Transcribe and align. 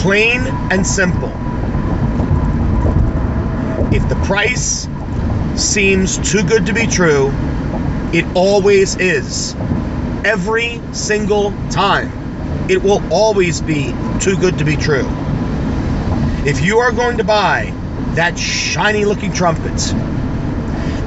plain 0.00 0.40
and 0.70 0.86
simple, 0.86 1.32
if 3.92 4.08
the 4.08 4.16
price 4.24 4.88
seems 5.56 6.16
too 6.30 6.42
good 6.44 6.64
to 6.66 6.72
be 6.72 6.86
true, 6.86 7.30
it 8.14 8.24
always 8.34 8.96
is. 8.96 9.54
Every 10.24 10.80
single 10.92 11.52
time. 11.70 12.20
It 12.68 12.82
will 12.82 13.02
always 13.12 13.60
be 13.60 13.94
too 14.20 14.36
good 14.36 14.58
to 14.58 14.64
be 14.64 14.76
true. 14.76 15.06
If 16.46 16.62
you 16.62 16.78
are 16.78 16.92
going 16.92 17.18
to 17.18 17.24
buy 17.24 17.72
that 18.14 18.38
shiny 18.38 19.04
looking 19.04 19.32
trumpet, 19.32 19.76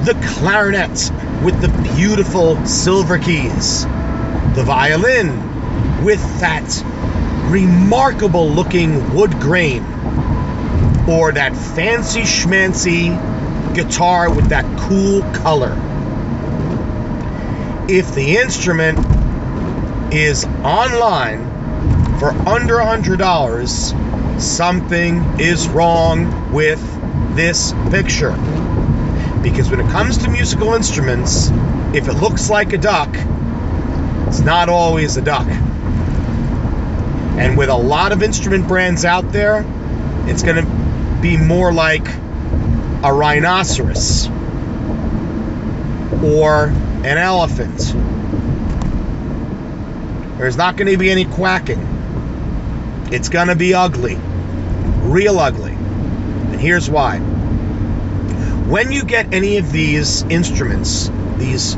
the 0.05 0.13
clarinet 0.35 1.11
with 1.43 1.61
the 1.61 1.69
beautiful 1.95 2.65
silver 2.65 3.17
keys, 3.17 3.83
the 4.55 4.63
violin 4.65 6.03
with 6.03 6.21
that 6.39 6.83
remarkable 7.49 8.49
looking 8.49 9.13
wood 9.13 9.31
grain, 9.39 9.83
or 11.07 11.31
that 11.31 11.55
fancy 11.55 12.21
schmancy 12.21 13.13
guitar 13.73 14.33
with 14.33 14.49
that 14.49 14.65
cool 14.79 15.21
color. 15.33 15.77
If 17.89 18.15
the 18.15 18.37
instrument 18.37 18.97
is 20.13 20.45
online 20.63 21.49
for 22.17 22.29
under 22.47 22.79
a 22.79 22.85
$100, 22.85 24.39
something 24.39 25.21
is 25.39 25.67
wrong 25.67 26.53
with 26.53 26.81
this 27.35 27.73
picture. 27.91 28.31
Because 29.41 29.69
when 29.69 29.81
it 29.81 29.89
comes 29.91 30.19
to 30.19 30.29
musical 30.29 30.73
instruments, 30.75 31.49
if 31.93 32.07
it 32.07 32.13
looks 32.13 32.49
like 32.49 32.71
a 32.71 32.77
duck, 32.77 33.09
it's 34.27 34.39
not 34.39 34.69
always 34.69 35.17
a 35.17 35.21
duck. 35.21 35.47
And 37.37 37.57
with 37.57 37.67
a 37.69 37.75
lot 37.75 38.13
of 38.13 38.23
instrument 38.23 38.67
brands 38.67 39.03
out 39.03 39.31
there, 39.33 39.65
it's 40.25 40.41
going 40.41 40.63
to 40.63 41.19
be 41.21 41.35
more 41.35 41.73
like 41.73 42.07
a 43.03 43.11
rhinoceros 43.11 44.29
or 46.23 46.73
an 47.03 47.17
elephant. 47.17 47.77
There's 50.37 50.57
not 50.57 50.77
going 50.77 50.91
to 50.91 50.97
be 50.97 51.11
any 51.11 51.25
quacking. 51.25 51.79
It's 53.11 53.29
going 53.29 53.49
to 53.49 53.55
be 53.55 53.73
ugly. 53.73 54.15
Real 55.01 55.37
ugly. 55.37 55.73
And 55.73 56.59
here's 56.59 56.89
why. 56.89 57.19
When 57.19 58.91
you 58.91 59.03
get 59.03 59.33
any 59.33 59.57
of 59.57 59.71
these 59.71 60.23
instruments, 60.23 61.11
these 61.37 61.75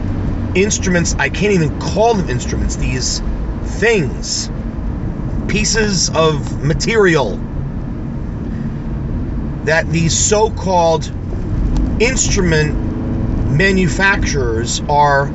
instruments, 0.56 1.16
I 1.16 1.30
can't 1.30 1.54
even 1.54 1.80
call 1.80 2.14
them 2.14 2.30
instruments, 2.30 2.76
these 2.76 3.22
things, 3.64 4.50
pieces 5.48 6.10
of 6.10 6.64
material 6.64 7.38
that 9.66 9.90
these 9.90 10.18
so 10.18 10.52
called 10.52 11.12
instrument 12.00 12.85
manufacturers 13.58 14.82
are 14.90 15.34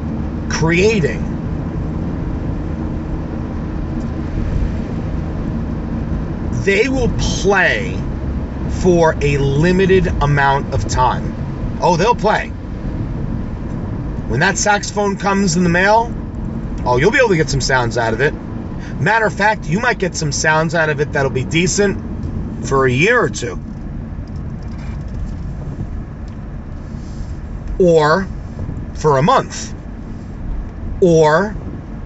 creating. 0.51 1.27
They 6.65 6.89
will 6.89 7.09
play 7.19 7.99
for 8.83 9.17
a 9.21 9.39
limited 9.39 10.07
amount 10.07 10.75
of 10.75 10.87
time. 10.87 11.35
Oh, 11.81 11.97
they'll 11.97 12.15
play. 12.15 12.49
When 14.29 14.41
that 14.41 14.59
saxophone 14.59 15.17
comes 15.17 15.57
in 15.57 15.65
the 15.65 15.71
mail, 15.71 16.15
oh, 16.85 16.99
you'll 16.99 17.11
be 17.11 17.19
able 17.19 17.31
to 17.31 17.37
get 17.37 17.49
some 17.49 17.61
sounds 17.61 17.97
out 17.97 18.13
of 18.13 18.21
it. 18.21 18.33
Matter 19.01 19.27
of 19.27 19.35
fact, 19.35 19.69
you 19.69 19.81
might 19.81 19.99
get 19.99 20.15
some 20.15 20.31
sounds 20.31 20.75
out 20.75 20.91
of 20.91 21.01
it 21.01 21.13
that'll 21.13 21.31
be 21.31 21.45
decent 21.45 22.67
for 22.67 22.87
a 22.87 22.93
year 22.93 23.19
or 23.19 23.31
two. 23.31 23.59
Or 27.81 28.29
for 28.95 29.17
a 29.17 29.23
month 29.23 29.75
or 31.01 31.57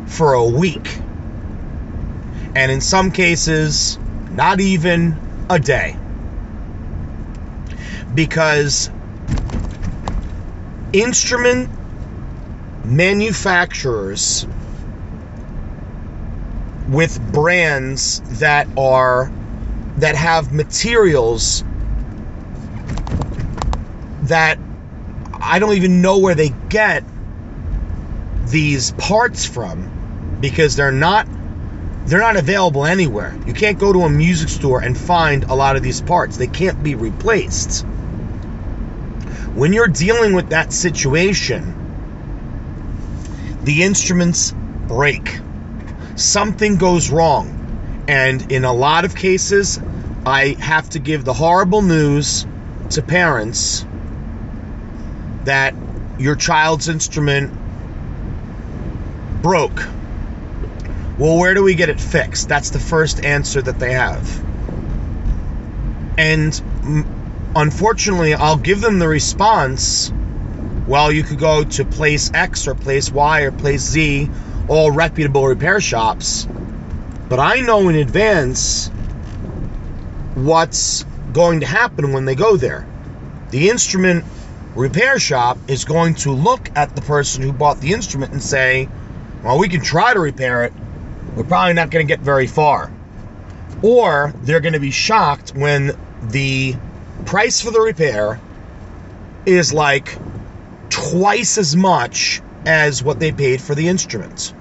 for 0.06 0.34
a 0.34 0.44
week. 0.44 0.98
And 2.54 2.70
in 2.70 2.80
some 2.80 3.10
cases, 3.10 3.98
not 4.30 4.60
even 4.60 5.18
a 5.50 5.58
day. 5.58 5.96
Because 8.14 8.88
instrument 10.92 11.68
manufacturers 12.84 14.46
with 16.88 17.20
brands 17.32 18.20
that 18.38 18.68
are 18.78 19.32
that 19.96 20.14
have 20.14 20.52
materials 20.52 21.64
that 24.22 24.58
I 25.40 25.58
don't 25.58 25.74
even 25.74 26.02
know 26.02 26.18
where 26.18 26.34
they 26.34 26.50
get 26.68 27.04
these 28.46 28.92
parts 28.92 29.44
from 29.46 30.38
because 30.40 30.76
they're 30.76 30.92
not 30.92 31.26
they're 32.06 32.20
not 32.20 32.36
available 32.36 32.84
anywhere. 32.84 33.34
You 33.46 33.54
can't 33.54 33.78
go 33.78 33.92
to 33.92 34.00
a 34.00 34.10
music 34.10 34.50
store 34.50 34.80
and 34.80 34.96
find 34.96 35.44
a 35.44 35.54
lot 35.54 35.76
of 35.76 35.82
these 35.82 36.02
parts. 36.02 36.36
They 36.36 36.46
can't 36.46 36.82
be 36.82 36.94
replaced. 36.94 37.82
When 39.54 39.72
you're 39.72 39.88
dealing 39.88 40.34
with 40.34 40.50
that 40.50 40.72
situation, 40.72 41.74
the 43.62 43.84
instruments 43.84 44.52
break. 44.86 45.40
Something 46.16 46.76
goes 46.76 47.10
wrong. 47.10 48.04
And 48.06 48.52
in 48.52 48.64
a 48.64 48.72
lot 48.72 49.06
of 49.06 49.16
cases, 49.16 49.80
I 50.26 50.56
have 50.60 50.90
to 50.90 50.98
give 50.98 51.24
the 51.24 51.32
horrible 51.32 51.80
news 51.80 52.46
to 52.90 53.00
parents 53.00 53.86
that 55.44 55.74
your 56.18 56.36
child's 56.36 56.88
instrument 56.88 57.52
broke 59.42 59.86
Well, 61.18 61.38
where 61.38 61.54
do 61.54 61.62
we 61.62 61.74
get 61.74 61.88
it 61.88 62.00
fixed? 62.00 62.48
That's 62.48 62.70
the 62.70 62.80
first 62.80 63.24
answer 63.24 63.62
that 63.62 63.78
they 63.78 63.92
have. 63.92 64.44
And 66.18 66.52
unfortunately, 67.54 68.34
I'll 68.34 68.56
give 68.56 68.80
them 68.80 68.98
the 68.98 69.08
response 69.08 70.12
well, 70.86 71.10
you 71.10 71.22
could 71.22 71.38
go 71.38 71.64
to 71.64 71.84
place 71.84 72.30
X 72.34 72.68
or 72.68 72.74
place 72.74 73.10
Y 73.10 73.42
or 73.42 73.52
place 73.52 73.80
Z, 73.80 74.30
all 74.68 74.90
reputable 74.90 75.46
repair 75.46 75.80
shops. 75.80 76.46
But 77.28 77.38
I 77.38 77.60
know 77.60 77.88
in 77.88 77.96
advance 77.96 78.88
what's 80.34 81.04
going 81.32 81.60
to 81.60 81.66
happen 81.66 82.12
when 82.12 82.26
they 82.26 82.34
go 82.34 82.56
there. 82.56 82.86
The 83.50 83.70
instrument 83.70 84.24
repair 84.74 85.18
shop 85.18 85.58
is 85.68 85.84
going 85.84 86.14
to 86.16 86.32
look 86.32 86.70
at 86.76 86.94
the 86.94 87.02
person 87.02 87.42
who 87.42 87.52
bought 87.52 87.80
the 87.80 87.92
instrument 87.92 88.32
and 88.32 88.42
say, 88.42 88.88
well, 89.42 89.58
we 89.58 89.68
can 89.68 89.80
try 89.80 90.12
to 90.12 90.20
repair 90.20 90.64
it. 90.64 90.72
We're 91.36 91.44
probably 91.44 91.74
not 91.74 91.90
going 91.90 92.06
to 92.06 92.08
get 92.08 92.20
very 92.20 92.46
far. 92.46 92.92
Or 93.82 94.32
they're 94.42 94.60
going 94.60 94.72
to 94.74 94.80
be 94.80 94.90
shocked 94.90 95.52
when 95.54 95.92
the 96.22 96.74
price 97.26 97.60
for 97.60 97.70
the 97.70 97.80
repair 97.80 98.40
is 99.46 99.72
like 99.72 100.18
twice 100.90 101.58
as 101.58 101.76
much 101.76 102.40
as 102.66 103.02
what 103.02 103.20
they 103.20 103.32
paid 103.32 103.60
for 103.60 103.74
the 103.74 103.88
instrument. 103.88 104.54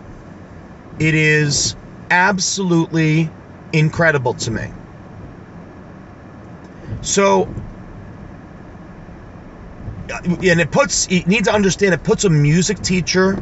It 0.99 1.15
is 1.15 1.75
absolutely 2.09 3.29
incredible 3.71 4.33
to 4.35 4.51
me. 4.51 4.67
So, 7.01 7.53
and 10.25 10.61
it 10.61 10.71
puts, 10.71 11.09
you 11.09 11.23
need 11.25 11.45
to 11.45 11.53
understand, 11.53 11.93
it 11.93 12.03
puts 12.03 12.23
a 12.23 12.29
music 12.29 12.81
teacher 12.81 13.39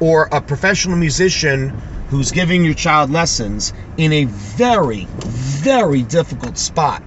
or 0.00 0.28
a 0.32 0.40
professional 0.40 0.96
musician 0.96 1.70
who's 2.08 2.30
giving 2.30 2.64
your 2.64 2.74
child 2.74 3.10
lessons 3.10 3.72
in 3.96 4.12
a 4.12 4.24
very, 4.24 5.04
very 5.04 6.02
difficult 6.02 6.58
spot. 6.58 7.02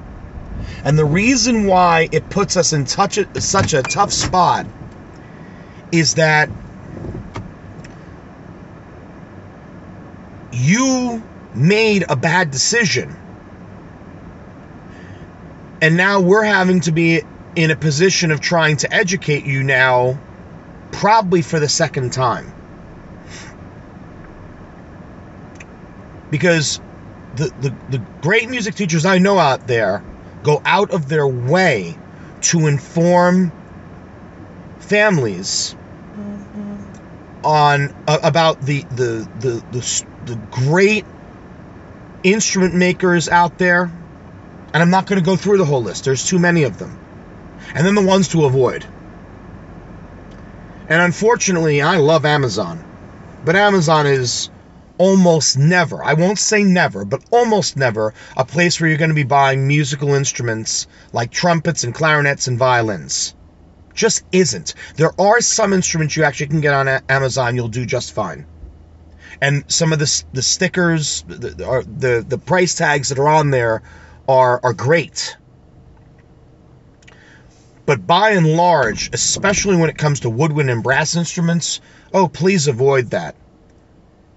And 0.84 0.98
the 0.98 1.06
reason 1.06 1.68
why 1.68 2.10
it 2.12 2.30
puts 2.30 2.58
us 2.58 2.74
in 2.74 2.86
touch, 2.86 3.19
such 3.40 3.74
a 3.74 3.81
tough 3.81 4.12
spot 4.12 4.66
is 5.92 6.16
that 6.16 6.50
you 10.52 11.24
made 11.56 12.06
a 12.10 12.16
bad 12.16 12.52
decision. 12.52 13.16
And 15.81 15.98
now 15.98 16.22
we're 16.22 16.44
having 16.44 16.81
to 16.81 16.92
be 16.92 17.22
in 17.56 17.71
a 17.71 17.75
position 17.75 18.31
of 18.31 18.39
trying 18.39 18.77
to 18.77 18.94
educate 18.94 19.45
you 19.45 19.63
now, 19.63 20.18
probably 20.92 21.42
for 21.42 21.59
the 21.59 21.69
second 21.69 22.13
time. 22.13 22.53
Because 26.30 26.80
the, 27.36 27.51
the, 27.62 27.75
the 27.89 28.03
great 28.21 28.50
music 28.50 28.75
teachers 28.75 29.06
I 29.06 29.18
know 29.18 29.38
out 29.38 29.68
there 29.68 30.03
go 30.44 30.62
out 30.65 30.92
of 30.92 31.09
their 31.09 31.27
way 31.27 31.98
to 32.42 32.68
inform 32.68 33.51
families 34.80 35.75
on 37.44 37.94
uh, 38.07 38.19
about 38.24 38.62
the, 38.62 38.81
the 38.81 39.27
the 39.39 39.63
the 39.71 40.06
the 40.25 40.36
great 40.51 41.06
instrument 42.24 42.75
makers 42.75 43.30
out 43.30 43.57
there, 43.57 43.83
and 43.83 44.83
I'm 44.83 44.89
not 44.89 45.07
going 45.07 45.19
to 45.19 45.25
go 45.25 45.36
through 45.36 45.57
the 45.57 45.65
whole 45.65 45.81
list. 45.81 46.06
There's 46.06 46.25
too 46.25 46.39
many 46.39 46.63
of 46.63 46.77
them, 46.77 47.00
and 47.74 47.86
then 47.86 47.96
the 47.96 48.02
ones 48.02 48.28
to 48.30 48.46
avoid. 48.46 48.86
And 50.88 51.02
unfortunately, 51.02 51.81
I 51.81 51.98
love 51.98 52.25
Amazon, 52.25 52.84
but 53.46 53.56
Amazon 53.56 54.08
is 54.08 54.50
almost 54.98 55.58
never, 55.58 56.04
I 56.04 56.13
won't 56.13 56.38
say 56.38 56.63
never, 56.63 57.06
but 57.06 57.24
almost 57.31 57.78
never, 57.78 58.13
a 58.38 58.46
place 58.46 58.80
where 58.80 58.88
you're 58.90 59.00
going 59.00 59.10
to 59.10 59.16
be 59.16 59.24
buying 59.24 59.68
musical 59.68 60.13
instruments 60.13 60.86
like 61.13 61.31
trumpets 61.31 61.84
and 61.84 61.94
clarinets 61.94 62.48
and 62.48 62.58
violins 62.58 63.34
just 63.94 64.24
isn't. 64.31 64.74
There 64.96 65.19
are 65.19 65.42
some 65.42 65.74
instruments 65.74 66.16
you 66.16 66.24
actually 66.24 66.48
can 66.48 66.62
get 66.62 66.74
on 66.74 66.88
Amazon, 67.10 67.56
you'll 67.56 67.68
do 67.68 67.86
just 67.86 68.13
fine. 68.13 68.46
And 69.42 69.63
some 69.68 69.94
of 69.94 70.00
the, 70.00 70.24
the 70.34 70.42
stickers, 70.42 71.24
the, 71.28 71.84
the, 71.88 72.25
the 72.28 72.38
price 72.38 72.75
tags 72.75 73.10
that 73.10 73.19
are 73.19 73.30
on 73.30 73.50
there 73.50 73.81
are, 74.28 74.60
are 74.63 74.74
great. 74.74 75.36
But 77.91 78.07
by 78.07 78.29
and 78.29 78.55
large, 78.55 79.09
especially 79.11 79.75
when 79.75 79.89
it 79.89 79.97
comes 79.97 80.21
to 80.21 80.29
woodwind 80.29 80.69
and 80.69 80.81
brass 80.81 81.17
instruments, 81.17 81.81
oh, 82.13 82.29
please 82.29 82.69
avoid 82.69 83.09
that. 83.09 83.35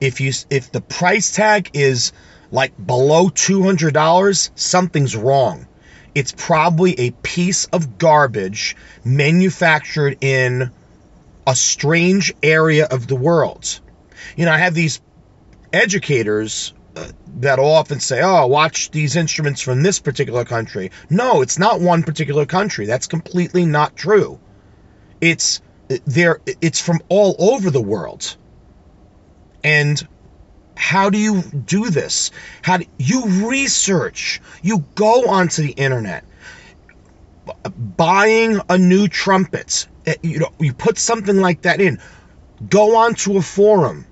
If 0.00 0.20
you 0.20 0.32
if 0.50 0.72
the 0.72 0.80
price 0.80 1.30
tag 1.30 1.70
is 1.72 2.10
like 2.50 2.72
below 2.84 3.28
$200, 3.28 4.50
something's 4.56 5.14
wrong 5.14 5.68
it's 6.16 6.34
probably 6.36 6.98
a 6.98 7.12
piece 7.12 7.66
of 7.66 7.96
garbage 7.96 8.74
manufactured 9.04 10.18
in 10.20 10.72
a 11.46 11.54
strange 11.54 12.34
area 12.42 12.86
of 12.86 13.06
the 13.06 13.14
world. 13.14 13.78
You 14.36 14.46
know, 14.46 14.52
I 14.52 14.58
have 14.58 14.74
these 14.74 15.00
educators 15.72 16.73
uh, 16.96 17.08
that 17.40 17.58
often 17.58 18.00
say, 18.00 18.20
"Oh, 18.22 18.46
watch 18.46 18.90
these 18.90 19.16
instruments 19.16 19.60
from 19.60 19.82
this 19.82 19.98
particular 19.98 20.44
country." 20.44 20.90
No, 21.10 21.42
it's 21.42 21.58
not 21.58 21.80
one 21.80 22.02
particular 22.02 22.46
country. 22.46 22.86
That's 22.86 23.06
completely 23.06 23.66
not 23.66 23.96
true. 23.96 24.38
It's 25.20 25.60
there 26.04 26.40
it's 26.60 26.80
from 26.80 27.00
all 27.08 27.36
over 27.38 27.70
the 27.70 27.80
world. 27.80 28.36
And 29.62 30.06
how 30.76 31.10
do 31.10 31.18
you 31.18 31.42
do 31.42 31.90
this? 31.90 32.30
How 32.62 32.78
do 32.78 32.86
you 32.98 33.48
research? 33.48 34.40
You 34.62 34.84
go 34.94 35.28
onto 35.28 35.62
the 35.62 35.72
internet. 35.72 36.24
Buying 37.96 38.60
a 38.68 38.78
new 38.78 39.08
trumpet, 39.08 39.86
eh, 40.06 40.14
you 40.22 40.38
know, 40.38 40.52
you 40.58 40.72
put 40.72 40.98
something 40.98 41.36
like 41.36 41.62
that 41.62 41.80
in. 41.80 42.00
Go 42.68 42.96
onto 42.96 43.36
a 43.36 43.42
forum. 43.42 44.06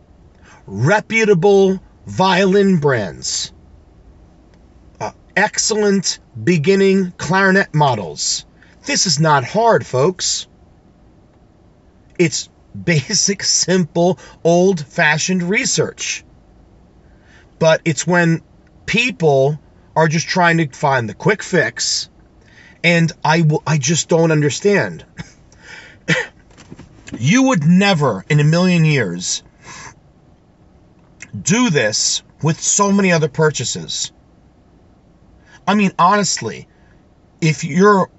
Reputable 0.67 1.81
violin 2.07 2.79
brands. 2.79 3.53
Uh, 5.01 5.13
excellent 5.37 6.19
beginning 6.43 7.13
clarinet 7.19 7.75
models. 7.75 8.45
This 8.85 9.07
is 9.07 9.21
not 9.21 9.45
hard, 9.45 9.87
folks. 9.87 10.47
It's 12.19 12.49
basic, 12.85 13.43
simple, 13.45 14.19
old 14.45 14.85
fashioned 14.85 15.43
research 15.43 16.25
but 17.63 17.81
it's 17.85 18.05
when 18.05 18.43
people 18.87 19.57
are 19.95 20.09
just 20.09 20.27
trying 20.27 20.57
to 20.59 20.67
find 20.71 21.09
the 21.09 21.15
quick 21.15 21.45
fix 21.45 22.11
and 22.83 23.13
I 23.25 23.43
will 23.43 23.63
I 23.65 23.79
just 23.79 24.09
don't 24.09 24.33
understand. 24.33 25.05
you 27.17 27.45
would 27.45 27.63
never 27.63 28.25
in 28.29 28.41
a 28.41 28.45
million 28.45 28.85
years 28.85 29.45
do 31.41 31.71
this 31.71 32.23
with 32.43 32.61
so 32.61 32.93
many 32.93 33.13
other 33.13 33.29
purchases. 33.29 34.13
I 35.67 35.75
mean 35.75 35.93
honestly, 35.99 36.69
if 37.41 37.65
your 37.65 38.11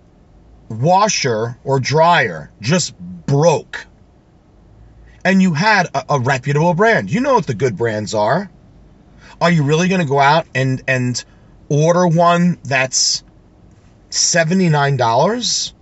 washer 0.69 1.57
or 1.63 1.79
dryer 1.79 2.51
just 2.61 2.97
broke 2.97 3.85
and 5.25 5.41
you 5.41 5.53
had 5.53 5.87
a, 5.93 6.05
a 6.09 6.19
reputable 6.19 6.73
brand, 6.73 7.11
you 7.11 7.21
know 7.21 7.35
what 7.35 7.47
the 7.47 7.53
good 7.53 7.77
brands 7.77 8.13
are 8.13 8.49
are 9.41 9.51
you 9.51 9.63
really 9.63 9.89
going 9.89 10.01
to 10.01 10.07
go 10.07 10.19
out 10.19 10.47
and 10.55 10.81
and 10.87 11.23
order 11.69 12.07
one 12.07 12.57
that's 12.63 13.23
$79? 14.09 15.73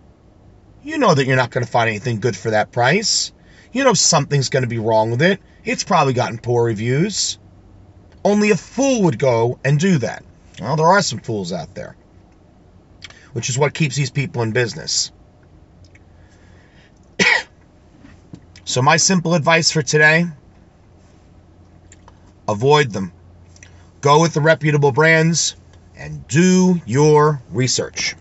You 0.84 0.98
know 0.98 1.14
that 1.14 1.26
you're 1.26 1.36
not 1.36 1.52
going 1.52 1.66
to 1.66 1.72
find 1.72 1.90
anything 1.90 2.20
good 2.20 2.36
for 2.36 2.52
that 2.52 2.72
price. 2.72 3.32
You 3.72 3.84
know 3.84 3.94
something's 3.94 4.50
going 4.50 4.64
to 4.64 4.70
be 4.70 4.80
wrong 4.80 5.12
with 5.12 5.22
it. 5.22 5.40
It's 5.64 5.84
probably 5.84 6.14
gotten 6.14 6.40
poor 6.40 6.66
reviews. 6.66 7.38
Only 8.24 8.52
a 8.52 8.58
fool 8.58 9.04
would 9.04 9.20
go 9.20 9.60
and 9.64 9.80
do 9.80 9.98
that. 10.00 10.24
Well, 10.60 10.76
there 10.76 10.88
are 10.88 11.02
some 11.02 11.20
fools 11.20 11.52
out 11.54 11.74
there, 11.76 11.96
which 13.34 13.50
is 13.50 13.58
what 13.58 13.74
keeps 13.74 13.96
these 13.96 14.12
people 14.12 14.42
in 14.42 14.52
business. 14.52 15.12
so, 18.66 18.82
my 18.82 18.98
simple 18.98 19.34
advice 19.34 19.72
for 19.72 19.82
today 19.82 20.26
avoid 22.48 22.92
them. 22.92 23.12
Go 24.02 24.22
with 24.22 24.34
the 24.34 24.42
reputable 24.42 24.92
brands 24.92 25.56
and 25.96 26.28
do 26.28 26.82
your 26.86 27.42
research. 27.52 28.16